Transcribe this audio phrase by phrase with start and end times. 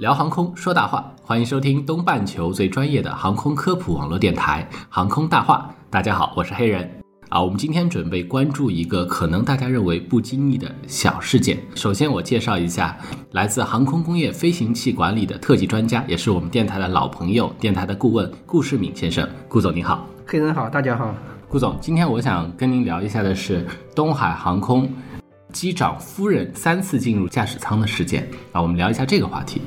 [0.00, 5.70] 聊航空说大话，欢迎收听东半球最专业的航空科普网络电台《航空大话》。
[5.92, 6.90] 大家好，我是黑人。
[7.28, 11.58] 啊，我们今天准备关注一个可能大家认为不经意的小事件。
[11.74, 12.96] 首先，我介绍一下
[13.32, 19.28] 来自航空工业飞行器管理的特级专家，也是我们电台的老朋友，电台的顾问顾世敏先生。
[19.50, 21.14] 顾总您好，黑人好，大家好。
[21.46, 24.90] 顾总，今天我想跟您聊一下的是东海航空
[25.52, 29.60] 机长夫人三次进入驾驶舱的事件啊，我们聊一下这个话题。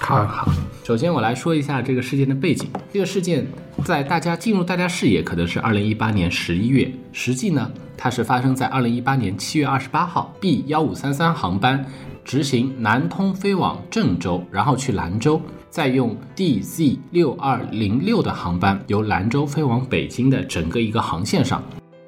[0.00, 0.52] 好好，
[0.84, 2.68] 首先我来说一下这个事件的背景。
[2.92, 3.46] 这个事件
[3.84, 11.84] 在大家进入大家视野可能是二零一八年十一月，实际呢，它是发生在二零一八年七月二十八号，B 幺五三三航班
[12.24, 21.62] 执行南通飞往郑州，然后去兰州，再用 DZ 六二零六的航班由兰州飞往北京的整个一个航线上。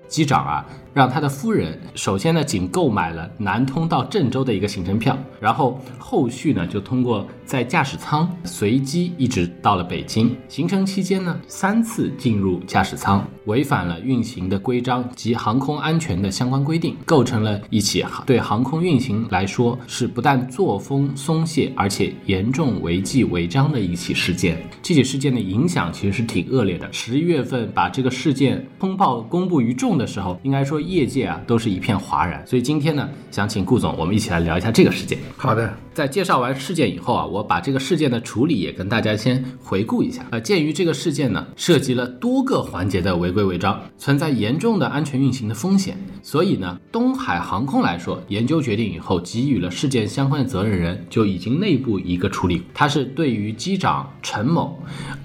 [0.09, 0.65] 机长啊，
[0.99, 10.37] 让他的夫人首先呢，仅购买了南通到郑州的一个行程票，然后后续呢，就通过在驾驶舱随机一直到了北京。
[10.51, 24.63] 行程期间呢，三次进入驾驶舱，违反了运行的规章及航空安全的相关规定，构成了一起对航空运行来说是不但作风松懈，而且严重违纪违章的一起事件。
[24.83, 26.87] 这起事件的影响其实是挺恶劣的。
[26.93, 32.47] 十一月份把这个事件通报公布于众的时候，应该说业界啊都是一片哗然。
[32.47, 35.19] 所以今天呢，想请顾总我们一起来聊一下这个事件。
[35.39, 40.25] 好的，在介绍完事件以后啊，我把这个事件的处理也跟大家先回顾一下。
[40.31, 54.81] 呃，鉴于这个事件呢涉及了多个环节的违规违章，存在严重的安全运行的风险，所以呢，东海航空来说，研究决定以后，给予了事件相关的责任人就已经内部一个处理，他是对于机长陈某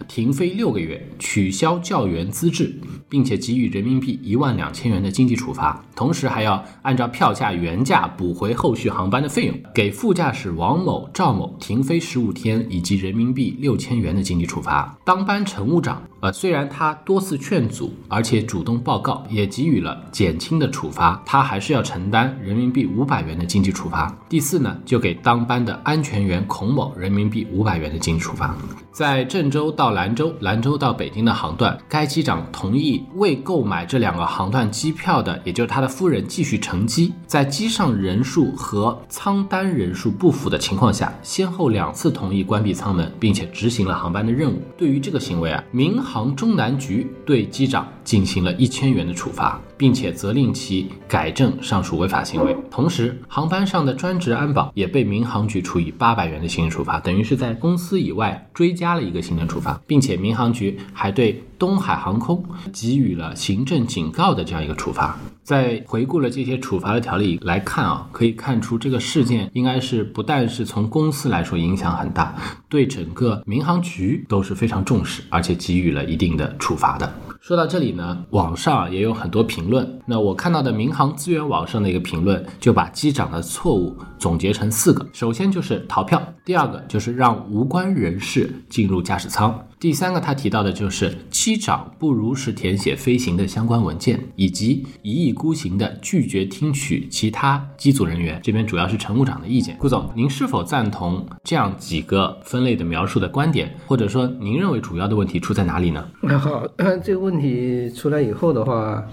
[0.08, 2.74] 停飞六个月，取消教员资质，
[3.08, 14.98] 并且给予人民币一万两千元的经济处罚，同时还要按照票价原价补回后续航班的费用，给副驾驶王王某、赵某停飞十五天以及人民币六千元的经济处罚。
[15.04, 24.18] 当班乘务长，呃，虽然他多次劝阻，而且主动报告，也给予了减轻的处罚，他还是要承担人民币五百元的经济处罚。
[24.30, 28.56] 第四呢，就给当班的安全员孔某人民币五百元的经济处罚。
[28.94, 44.62] 在郑州到兰州、兰州到北京的航段，该机长同意未购买这两个航段机票的，也就是他的夫人继续乘机，在机上人数和舱单人数不符的情况下，先后两次同意关闭舱门，并且执行了航班的任务。
[44.78, 52.56] 对于这个行为啊，民航中南局对机长进行了一千元的处罚，并且责令其改正上述违法行为。
[52.72, 62.42] 同时，航班上的专职安保也被民航局处以八百元的行政处罚，等于是在公司以外追加了一个行政处罚，并且民航局还对东海航空
[62.72, 65.20] 给予了行政警告的这样一个处罚。
[65.44, 72.34] 在回顾了这些处罚的条例来看啊，可以看出这个事件应该是不但是从公司来说影响很大，
[72.70, 77.14] 对整个民航局都是非常重视，而且给予了一定的处罚的。
[77.44, 80.00] 说到这里呢，网上也有很多评论。
[80.06, 99.76] 那我看到的民航资源网上的一个评论，就把机长的错误总结成四个：首先就是逃票，第二个就是让无关人士进入驾驶舱，第三个他提到的就是机长不如实填写飞行的相关文件，以及一意孤行的拒绝听取其他机组人员这边主要是乘务长的意见。
[99.78, 106.08] 顾总，您是否赞同这样几个分类的描述的观点，或者说您认为主要的问题出在哪里呢？
[106.22, 106.66] 那好，
[107.04, 109.06] 这个问题出来以后的话，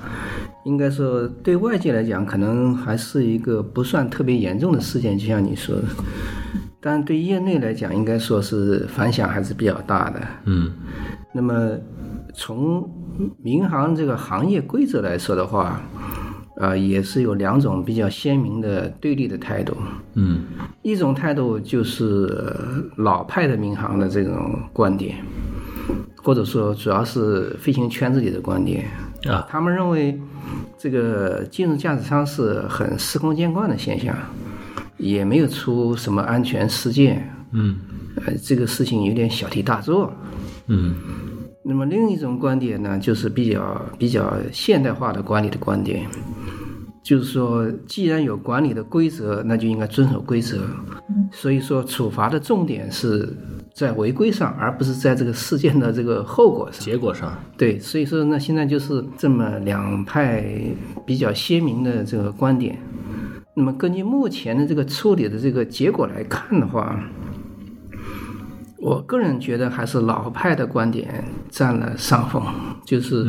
[0.64, 5.82] 应该说对外界来讲，可能还是一个不算特别严重的事件，就像你说的。
[6.80, 10.20] 但对业内来讲，应该说是反响还是比较大的。
[10.44, 10.72] 嗯
[11.32, 11.76] 那么，
[12.34, 12.90] 从
[13.42, 15.80] 民航这个行业规则来说的话，
[16.56, 19.76] 呃，也是有两种比较鲜明的对立的态度。
[20.14, 20.44] 嗯
[20.82, 22.04] 一种态度就是
[22.38, 25.16] 呃老派的民航的这种观点，
[26.22, 28.86] 或者说主要是飞行圈子里的观点。
[29.28, 30.18] 啊他们认为，
[30.78, 34.16] 这个进入驾驶舱是很司空见惯的现象，
[35.00, 37.28] 也没有出什么安全事件。
[37.52, 37.76] 嗯
[38.26, 40.12] 呃，这个事情有点小题大做。
[40.68, 40.94] 嗯
[41.62, 46.06] 那么另一种观点呢，就是比较比较现代化的管理的观点，
[47.02, 50.58] 就是说，既然有管理的规则，那就应该遵守规则，
[51.30, 53.28] 所以说处罚的重点是
[53.74, 56.84] 在违规上，而不是在这个事件的这个后果上。
[56.84, 60.44] 结果上，对，所以说呢，现在就是这么两派
[61.04, 62.78] 比较鲜明的这个观点。
[63.54, 66.98] 那么根据目前的这个处理的这个结果来看的话，
[68.78, 72.42] 我个人觉得还是老派的观点占了上风，
[72.84, 73.26] 就是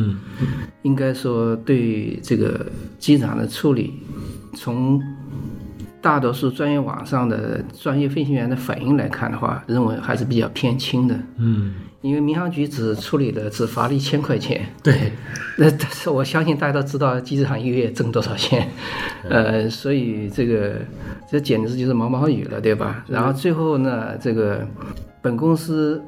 [0.82, 2.64] 应该说对这个
[2.98, 3.92] 机长的处理，
[4.54, 5.02] 从
[6.00, 11.18] 大多数专业网上的专业飞行员的反应来看的话，认为还是比较偏轻的。
[11.36, 15.12] 嗯，因为民航局只处理的只罚了一千块钱，对，
[15.56, 18.68] 那但是我相信大家都知道机场一个月挣多少钱，
[19.30, 20.74] 呃，所以这个
[21.30, 23.04] 这简直就是毛毛雨了，对吧？
[23.08, 24.66] 然后最后呢，这个
[25.22, 26.02] 本公司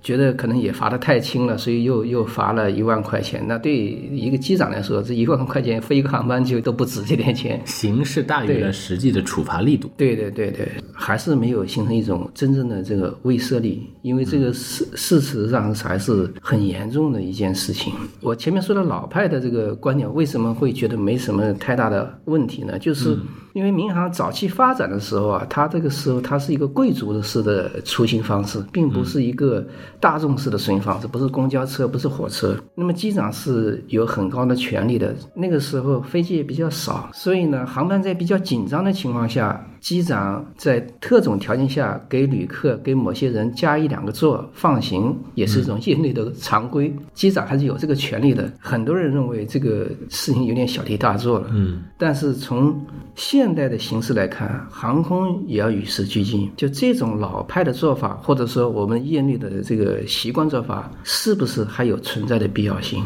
[0.00, 3.44] 觉得可能也罚得太轻了，所以又又罚了一万块钱。
[3.46, 7.60] 那对一个机长来说，这一万块钱飞一个航班就都不值这点钱。
[7.66, 9.90] 形式大于对了实际的处罚力度。
[9.96, 17.92] 对对对对，还是没有形成一种真正的这个威慑力，因为这个事事实上还是很严重的一件事情。
[18.20, 22.78] 我前面说的老派的这个观点，为什么会觉得没什么太大的问题呢？
[22.78, 23.18] 就是
[23.52, 29.64] 因为民航早期发展的时候啊，它这个时候它是一个贵族的式的出行方式，并不是一个
[29.98, 32.56] 大众式的出行方式，不是公交车，不是火车。
[32.74, 46.94] 那么机长是有很高的权利的，那个时候飞机也比较少，所以呢，航班在比较紧张的情况下，机长在特种条件下给旅客给某些人加一两个座放行，也是一种业内的常规。
[47.14, 48.52] 机长还是有这个权利的。
[48.58, 52.78] 很多人认为这个事情有点小题大做了，嗯，但是从
[53.14, 56.50] 现代的形势来看，航空也要与时俱进。
[56.56, 63.02] 就这种老派的做法，或者说我们业内的这个习惯做法，是不是还有存在的必要性？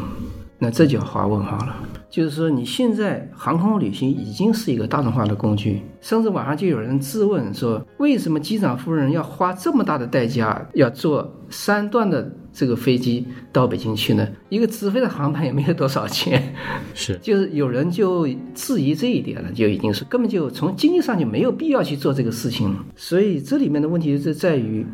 [0.57, 1.75] 那这就要画问号了。
[2.15, 14.25] 就是说，你现在航空旅行已经是一个大众化的工具，甚至网上就有人质问说，为什么机长夫人要花这么大的代价要坐三段的这个飞机到北京去呢？
[14.47, 16.55] 一个直飞的航班也没有多少钱，
[16.95, 22.85] 是就是有人就质疑这一点了，就已经是根本就从经济上就没有必要去做这个事情了。
[22.95, 24.85] 所以这里面的问题是在于，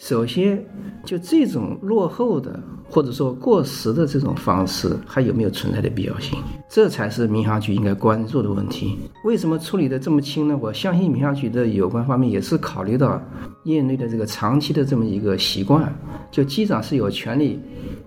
[0.00, 0.64] 首先
[1.04, 2.58] 就这种落后的
[2.88, 6.38] 或者说过时的这种方式，还有没有存在的必要性？
[6.70, 8.98] 这才是民航局应该关注的问题。
[9.24, 10.58] 为什么处理的这么轻呢？
[10.58, 13.22] 我相信民航局的有关方面也是考虑到
[13.64, 15.94] 业内的这个长期的这么一个习惯，
[16.30, 17.60] 就机长是有权利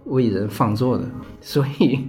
[0.05, 1.07] 为人放座的，
[1.41, 1.99] 所以。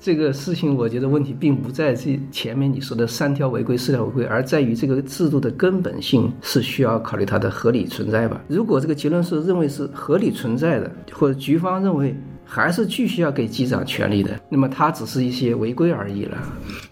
[0.00, 8.40] 这个事情，我觉得问题并不在这前面你说的三条违规、四条违规，而在于这个制度的根本性是需要考虑它的合理存在吧。
[8.46, 12.14] 如果这个结论是认为是合理存在的，或者局方认为
[12.44, 16.38] 还是继续要给机长权利的，那么它只是一些违规而已了。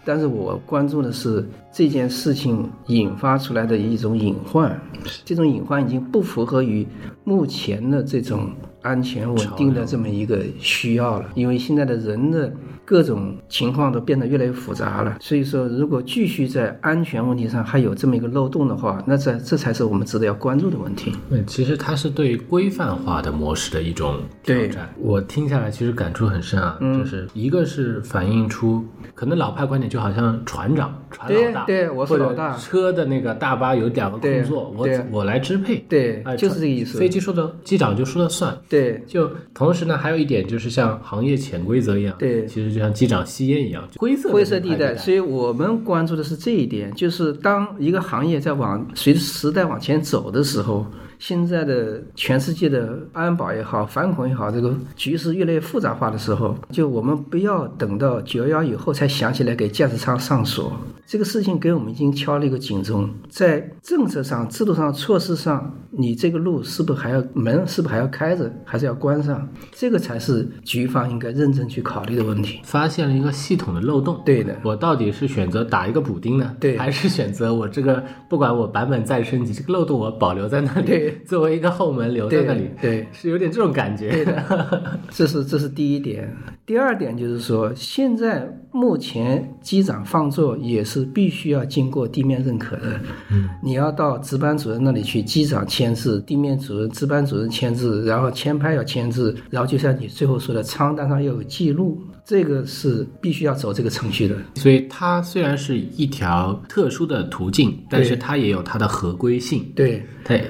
[0.03, 4.77] 但是我关注的是这件事情引发出来的一种隐患，
[5.23, 6.85] 这种隐患已经不符合于
[7.23, 8.51] 目前的这种
[8.81, 12.51] 安全稳定的这么一个需要了，因为现在的人的。
[12.87, 21.13] 各种情况都变得越来越复杂了，所以说，如果继续在安全问题上还有这么一个漏洞的话，那这这才是我们值得要关注的问题。
[21.29, 24.87] 对，其实它是对规范化的模式的一种挑战。
[24.97, 36.97] 我听下来其实感触很深啊，就是一个是反映出可能老派观点，就好像船长、船老大，对，我是老大，车的那个大巴有两个工作，我我来支配，对，就是这个意思。
[36.97, 39.03] 飞机说的，机长就说了算，对。
[39.05, 42.76] 就同时呢，还有一点就是像行业潜规则一样，对，其实。
[42.77, 44.95] 就像机长吸烟一样，灰色灰色地带。
[44.95, 50.85] 所以我们关注的是这一点，就是当一个行业在往随着时代往前走的时候，
[51.17, 60.71] 现在的全世界的安保也好，反恐也好，这个局势越来越复杂化的时候，就我们不要等到九幺幺以后才想起来给驾驶舱上锁。
[61.07, 69.47] 这个事情给我们已经敲了一个警钟，在政策上、制度上、措施上，你这个路是不是还要门是不是还要开着，还是要关上？
[69.71, 72.59] 这个才是局方应该认真去考虑的问题。
[72.65, 84.11] 发现了一个系统的漏洞，对的，我到底是选择打一个补丁呢，对，还是选择我这个不管我版本再升级，这个漏洞我保留在那里，对，作为一个后门留在那里，对，是有点这种感觉。
[84.11, 86.35] 对的， 这是这是第一点。
[86.65, 92.99] 第二点就是说，现在目前机长放座也是必须要经过地面认可的。
[93.31, 104.35] 嗯，你要到值班主任那里去，机长签字，地面主任、值班主任签字，然后签拍要签字，然后就像你最后说的，舱单上要有记录，这个是必须要走这个程序的。
[104.55, 109.63] 所以它虽然是一条特殊的途径，但是它也有它的合规性。
[109.75, 110.43] 对 对，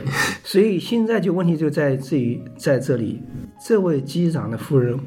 [0.43, 3.21] 所以现在就问题就在于在这里，
[3.63, 4.97] 这位机长的夫人。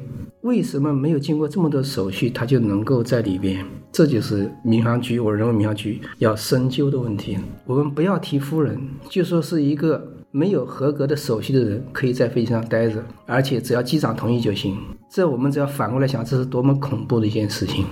[0.41, 3.63] 为什么没有经过这么多手续，他就能够在里边？
[3.91, 7.37] 这就是民航局，我认为民航局要深究的问题。
[7.65, 14.75] 我们不要提夫人，就说是一个没有合格的手续的人可以在飞机上待着，而且只要机长同意就行。
[15.11, 17.85] 这我们只要反过来想，这是多么恐怖的一件事情。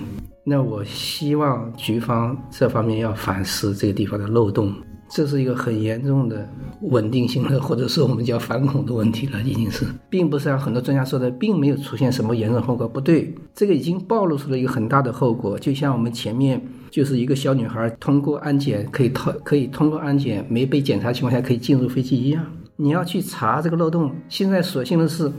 [0.44, 4.74] 那我希望局方这方面要反思这个地方的漏洞。
[5.10, 6.48] 这是一个很严重的
[6.82, 15.58] 稳定性的，或者说我们叫反恐的问题了，已经是，并不是像很多专家说的，并没有出现什么严重后果，不对，这个已经暴露出了一个很大的后果。
[15.58, 24.12] 就像我们前面就是一个小女孩通过安检可以通可以通过安检没被检查情况下可以进入飞机一样，你要去查这个漏洞。
[24.28, 25.30] 现在所幸的是。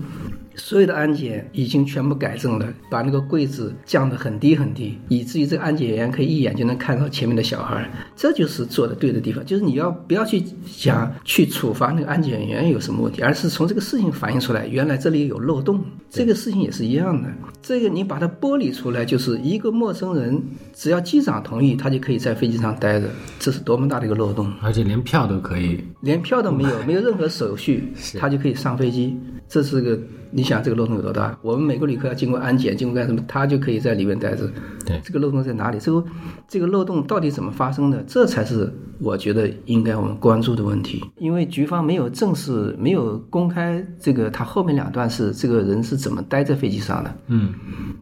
[0.63, 7.89] 所有的安检已经全部改正了，把那个柜子降得很低很低，以至于这个安检员可以一眼就能看到前面的小孩。
[8.15, 15.83] 这就是做的对的地方，就是你要不要去想去处罚那个安检员有什么问题，而是从这个事情反映出来，原来这里有漏洞。
[16.11, 17.27] 这个事情也是一样的，
[17.61, 20.39] 这个你把它剥离出来，就是一个陌生人，
[20.73, 24.53] 只要机长同意，他就可以在飞机上待着，这是多么大的一个漏洞！
[24.61, 29.17] 而且连票都可以，连票都没有，没有任何手续，他就可以上飞机，
[29.51, 30.00] 这是个。
[30.34, 31.38] 你想这个漏洞有多大？
[31.41, 34.50] 我们每个旅客要经过安检，经过干什么，他就可以在里面待着。
[34.86, 35.77] 对，这个漏洞在哪里？
[35.77, 36.01] 这个
[36.48, 38.01] 这个漏洞到底怎么发生的？
[38.08, 41.03] 这才是我觉得应该我们关注的问题。
[41.17, 47.13] 因为局方没有正式、没有公开这个，他后面两段是这个人是怎么待在飞机上的。
[47.27, 47.50] 嗯，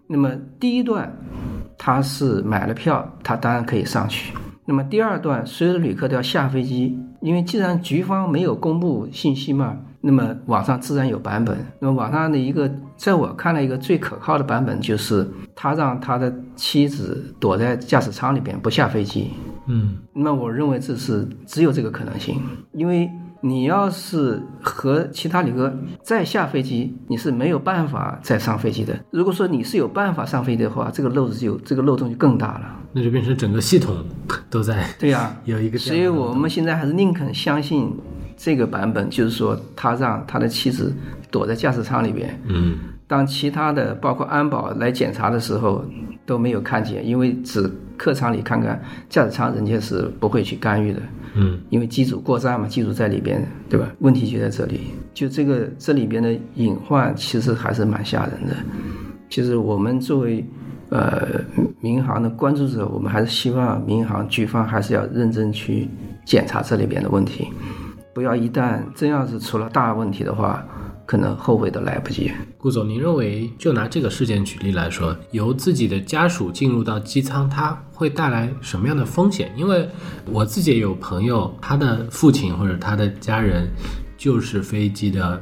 [0.06, 1.12] 那么第一段
[1.80, 4.36] 他是买了票，他当然可以上去。
[4.68, 9.76] 那么第二段，所有的旅客都要下飞机，因为既然局方没有公布信息嘛。
[10.02, 11.58] 那么网上自然有版本。
[11.80, 19.32] 那么网上的一个，在我看来一个最可靠的版本，就是他让他的妻子躲在驾驶舱里边不下飞机。
[19.68, 22.42] 嗯，那我认为这是只有这个可能性，
[22.72, 23.10] 因为
[23.42, 25.72] 你要是和其他旅客
[26.04, 28.98] 再下飞机，你是没有办法再上飞机的。
[29.12, 32.76] 如果说你是有办法上飞机的话，这个漏子就这个漏洞就更大了。
[32.92, 33.96] 那就变成整个系统
[34.50, 35.78] 都在对呀， 有一个。
[35.78, 37.94] 所以我们现在还是宁肯相信。
[38.42, 40.96] 这个版本就是说，他让他的妻子
[41.30, 45.84] 躲在驾驶舱里边，嗯，当其他的包括安保来检查的时候
[46.26, 51.02] 都没有看见，因为只客舱里看看，驾驶舱人家是不会去干预的，
[51.36, 53.86] 嗯，因为机组过站嘛，机组在里边，对吧？
[54.00, 54.80] 问题就在这里，
[55.14, 58.56] 就这个这里边的隐患其实还是蛮吓人的。
[59.30, 60.46] 其实我们作为
[60.92, 61.42] 呃
[61.82, 65.90] 民航的关注者，我们还是希望民航局方还是要认真去
[66.24, 67.50] 检查这里边的问题。
[68.14, 70.66] 不要一旦真要是出了大问题的话，
[71.06, 72.32] 可能后悔都来不及。
[72.58, 79.52] 顾总，您认为就拿这个事件举例来说，由自己的家属进入到机舱，它会带来什么样的风险？
[79.56, 79.88] 因为
[80.26, 83.68] 我自己也有朋友，他的父亲或者他的家人。
[84.20, 85.42] 就是飞机的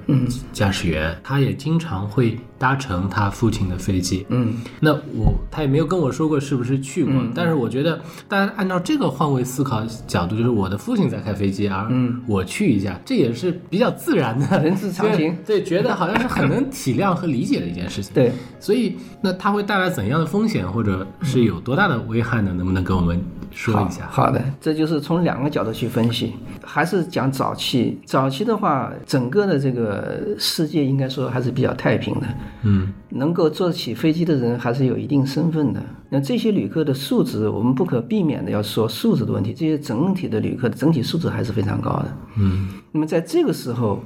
[0.54, 4.24] 驾驶员，他也经常会搭乘他父亲的飞机。
[4.30, 11.92] 嗯，那我他也没有跟我说过是不是去过，但是我觉得大家按照这个换位思考角度，就是我的父亲在开飞机，而
[12.28, 15.36] 我去一下，这也是比较自然的人之常情。
[15.44, 18.14] 对，觉得好像是很能体谅和理解的一件事情。
[18.16, 22.54] 对，所以那它会带来怎样的风险，或者是有多大的危害呢？
[22.54, 23.20] 能不能给我们
[23.58, 24.08] 说一下？
[24.12, 26.34] 好的，这就是从两个角度去分析，
[26.64, 28.00] 还是讲早期。
[28.06, 28.68] 早期的话。
[28.68, 32.28] 啊，整个的这个世界应该说还是比较太平的，
[32.64, 35.82] 嗯，能够坐起飞机的人还是有一定身份的。
[36.10, 39.54] 那这些旅客的素质，我们不可避免的要说素质的问题。
[39.54, 42.68] 这些整体的旅客的整体素质还是非常高的，嗯。
[42.92, 44.04] 那么在这个时候，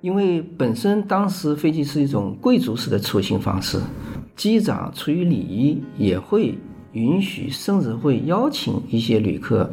[0.00, 3.78] 因为本身当时飞机是一种贵族式的出行方式，
[4.34, 6.58] 机长出于礼仪也会
[6.92, 9.70] 允许，甚至会邀请一些旅客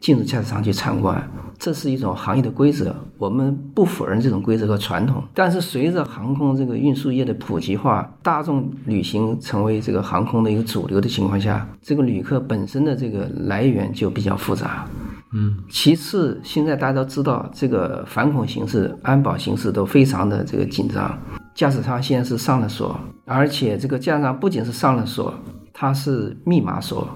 [0.00, 1.30] 进入驾驶舱去参观。
[1.58, 5.22] 这是一种行业的规则，我们不否认这种规则和传统。
[5.32, 14.86] 但是随着航空这个运输业的普及化，大众旅行成为这个航空的一个主流的情况下，这个旅客本身的这个来源就比较复杂。
[15.32, 21.18] 嗯，其次，现在大家都知道，这个反恐形势、安保形势都非常的这个紧张。
[21.54, 25.32] 驾驶舱现在是上了锁，而且这个驾驶舱不仅是上了锁，
[25.78, 27.06] 它是密码锁，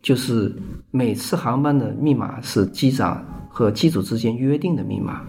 [0.00, 0.56] 就是
[0.90, 3.22] 每次航班的密码是机长。
[3.50, 5.22] 和机组之间约定的密码，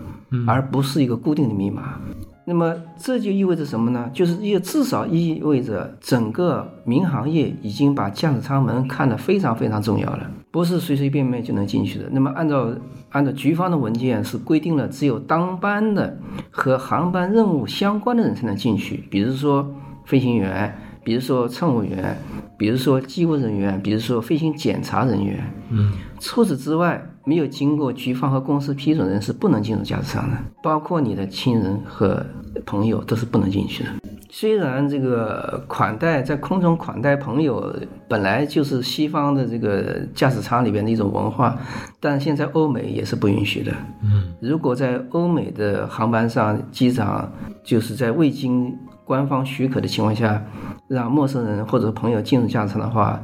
[0.45, 1.99] 而不是一个固定的密码。
[2.45, 4.07] 那么这就意味着什么呢？
[4.13, 12.05] 就是也至少意味着整个民航业已经把驾驶舱门看得非常非常重要了，不是随随便便就能进去的。
[12.11, 12.71] 那么按照
[13.09, 16.15] 按照局方的文件是规定了，只有当班的
[16.51, 19.73] 和航班任务相关的人才能进去，比如说
[20.05, 20.71] 飞行员，
[21.09, 22.15] 比如说乘务员，
[22.55, 25.39] 比如说机务人员，比如说飞行检查人员。
[25.71, 27.03] 嗯，除此之外。
[27.25, 32.25] 没有经过局方和公司批准的，人是不能进入驾驶舱的，包括你的亲人和
[32.65, 33.89] 朋友都是不能进去的。
[34.31, 37.71] 虽然这个款待在空中款待朋友
[38.07, 41.55] 本来就是西方的这个驾驶舱里边的一种文化，
[41.99, 43.71] 但现在欧美也是不允许的。
[44.01, 47.31] 嗯，如果在欧美的航班上，机长
[47.63, 48.75] 就是在未经
[49.09, 50.39] 官方许可的情况下，
[50.87, 53.19] 让陌生人或者朋友进入驾驶舱的话，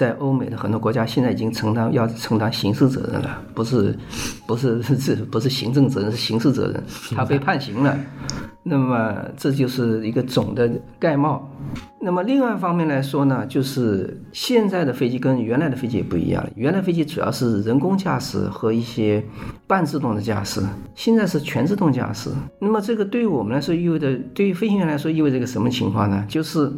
[0.00, 3.94] 在欧美的很多国家现在已经承担要承担刑事责任了，不是
[4.46, 6.82] 不是是不是行政责任是刑事责任，
[7.14, 7.94] 他被判刑了。
[8.62, 11.50] 那么这就是一个总的概貌。
[12.02, 16.50] 那么另外一方面来说呢，就是现在的飞机跟原来的飞机也不一样了。
[16.56, 19.22] 原来飞机主要是人工驾驶和一些
[19.66, 20.62] 半自动的驾驶，
[20.94, 22.30] 现在是全自动驾驶。
[22.58, 26.24] 那么这个对于我们来说意味着，对于飞行员来说意味着一个什么情况呢？
[26.28, 26.70] 就是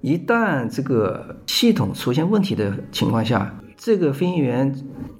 [0.00, 4.74] 一旦这个系统出现问题的情况下，这个飞行员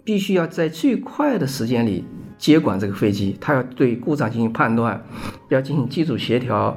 [0.05, 2.05] 必须要在最快的时间里。
[2.37, 5.01] 接管这个飞机，他要对故障进行判断，
[5.49, 6.77] 要进行机组协调、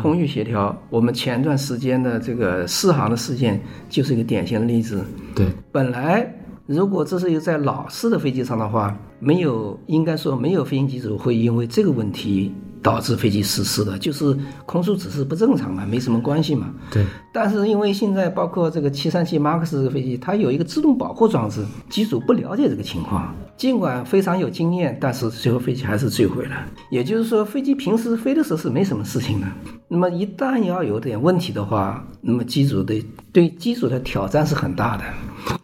[0.00, 0.76] 空域协调。
[0.90, 5.02] 我们前段时间的这个试航的事件就是一个典型的例子。
[5.34, 6.32] 对，本来
[6.66, 12.54] 如果这是一个在老式的飞机上的话，没有应该说没有飞行机组会因为这个问题。
[12.82, 16.70] 导致飞机失事的，就是空速指示不正常嘛，没什么关系嘛。
[16.90, 17.04] 对。
[17.32, 26.56] 但是因为现在包括这个七三七 MAX 这个飞机，它有一个自动保护装置，机组不了解这个情况，尽管非常有经验，但是最后飞机还是坠毁了。
[26.90, 29.46] 也就是说，飞机平时飞的时候是没什么事情的，
[29.86, 32.94] 那么一旦要有点问题的话，那么机组的
[33.32, 35.04] 对机组的挑战是很大的。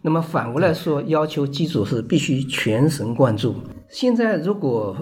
[0.01, 3.55] 那么反过来说，要求机组是必须全神贯注。
[3.89, 4.95] 现在如果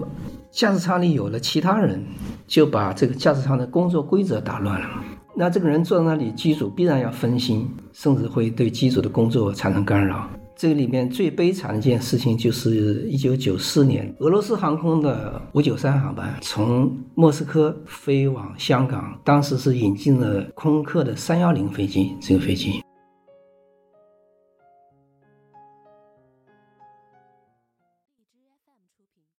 [0.54, 2.00] 驾驶舱里有了其他人，
[2.46, 4.88] 就把这个驾驶舱的工作规则打乱了。
[5.34, 10.30] 那这个人坐在那里，机组必然要分心，甚至会对机组的工作产生干扰。
[10.54, 22.80] 这里面最悲惨的一件事情，就是一九九四年俄罗斯航空的五九三航班从莫斯科飞往香港，当时是引进了空客的三幺零飞机，这个飞机